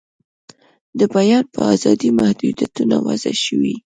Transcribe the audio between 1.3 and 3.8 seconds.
په آزادۍ محدویتونه وضع شوي.